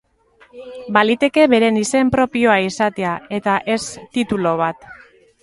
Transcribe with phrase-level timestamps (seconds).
[0.95, 3.81] Baliteke bere izen propioa izatea, eta ez
[4.19, 4.91] titulu bat.